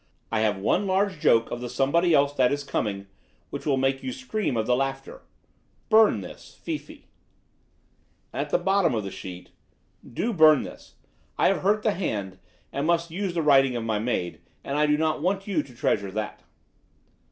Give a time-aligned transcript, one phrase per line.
[0.31, 3.05] I have one large joke of the somebody else that is coming,
[3.51, 5.21] which will make you scream of the laughter.
[5.89, 7.03] Burn this FIFI.
[8.33, 9.51] And at the bottom of the sheet:
[10.03, 10.95] Do burn this.
[11.37, 12.39] I have hurt the hand,
[12.73, 15.75] and must use the writing of my maid; and I do not want you to
[15.75, 16.41] treasure that.